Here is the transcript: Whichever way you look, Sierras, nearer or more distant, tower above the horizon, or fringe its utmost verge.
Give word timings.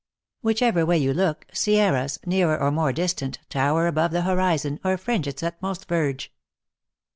Whichever 0.41 0.83
way 0.83 0.97
you 0.97 1.13
look, 1.13 1.45
Sierras, 1.53 2.17
nearer 2.25 2.59
or 2.59 2.71
more 2.71 2.91
distant, 2.91 3.37
tower 3.51 3.85
above 3.85 4.09
the 4.09 4.23
horizon, 4.23 4.79
or 4.83 4.97
fringe 4.97 5.27
its 5.27 5.43
utmost 5.43 5.87
verge. 5.87 6.33